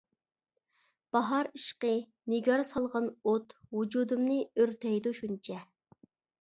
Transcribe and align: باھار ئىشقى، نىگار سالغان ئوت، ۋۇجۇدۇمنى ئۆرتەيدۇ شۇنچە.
باھار 1.15 1.49
ئىشقى، 1.59 1.91
نىگار 2.33 2.65
سالغان 2.71 3.11
ئوت، 3.13 3.55
ۋۇجۇدۇمنى 3.79 4.41
ئۆرتەيدۇ 4.51 5.17
شۇنچە. 5.23 5.63